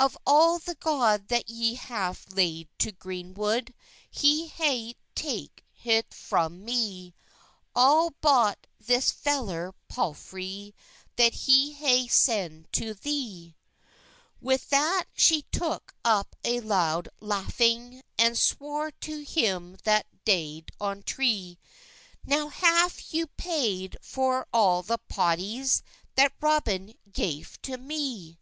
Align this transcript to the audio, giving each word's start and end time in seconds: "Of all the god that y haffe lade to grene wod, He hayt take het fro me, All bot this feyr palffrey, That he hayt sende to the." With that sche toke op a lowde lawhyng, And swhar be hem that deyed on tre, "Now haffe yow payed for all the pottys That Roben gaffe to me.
"Of 0.00 0.18
all 0.26 0.58
the 0.58 0.74
god 0.74 1.28
that 1.28 1.44
y 1.48 1.76
haffe 1.76 2.34
lade 2.34 2.68
to 2.80 2.90
grene 2.90 3.34
wod, 3.34 3.72
He 4.10 4.48
hayt 4.48 4.96
take 5.14 5.64
het 5.72 6.12
fro 6.12 6.48
me, 6.48 7.14
All 7.72 8.10
bot 8.20 8.66
this 8.84 9.12
feyr 9.12 9.72
palffrey, 9.88 10.74
That 11.14 11.34
he 11.46 11.74
hayt 11.74 12.10
sende 12.10 12.66
to 12.72 12.94
the." 12.94 13.54
With 14.40 14.70
that 14.70 15.04
sche 15.16 15.42
toke 15.52 15.94
op 16.04 16.34
a 16.42 16.58
lowde 16.58 17.08
lawhyng, 17.22 18.02
And 18.18 18.34
swhar 18.34 18.90
be 19.00 19.24
hem 19.24 19.76
that 19.84 20.06
deyed 20.24 20.72
on 20.80 21.04
tre, 21.04 21.58
"Now 22.24 22.48
haffe 22.50 23.14
yow 23.14 23.26
payed 23.36 23.98
for 24.02 24.48
all 24.52 24.82
the 24.82 24.98
pottys 24.98 25.82
That 26.16 26.32
Roben 26.40 26.96
gaffe 27.14 27.56
to 27.62 27.78
me. 27.78 28.40